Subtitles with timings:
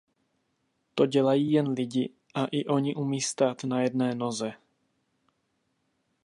[0.95, 4.53] To dělají jen lidi a i oni umí stát na jedné noze.